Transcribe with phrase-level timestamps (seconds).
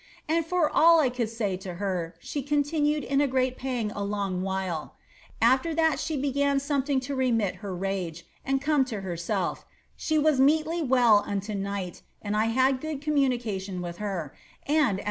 [0.27, 2.15] "And for all I could say to her.
[2.17, 4.95] she continued in a great pang a long while.
[5.39, 9.63] After that she began something to remit her rage, and come to herself:
[9.95, 14.33] she wai metely well until night, and I had good communication with her,
[14.65, 14.99] and, as 1 * State Papers.